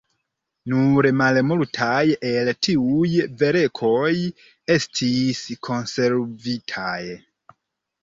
[0.71, 1.99] Nur malmultaj
[2.31, 3.13] el tiuj
[3.43, 4.11] verkoj
[4.79, 7.01] estis konservitaj.